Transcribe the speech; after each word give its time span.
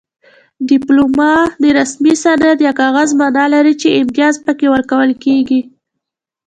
ډیپلوما 0.69 1.33
د 1.61 1.63
رسمي 1.79 2.13
سند 2.23 2.57
یا 2.67 2.71
کاغذ 2.81 3.09
مانا 3.19 3.45
لري 3.53 3.73
چې 3.81 3.97
امتیاز 4.01 4.35
پکې 4.45 4.67
ورکول 4.75 5.09
کیږي 5.23 5.61